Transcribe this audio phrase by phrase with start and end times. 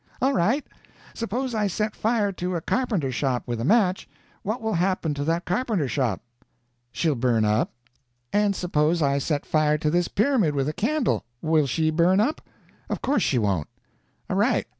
[0.19, 0.65] "All right.
[1.13, 4.09] Suppose I set fire to a carpenter shop with a match,
[4.41, 6.21] what will happen to that carpenter shop?"
[6.91, 7.71] "She'll burn up."
[8.33, 12.41] "And suppose I set fire to this pyramid with a candle—will she burn up?"
[12.89, 13.67] "Of course she won't."
[14.27, 14.65] "All right.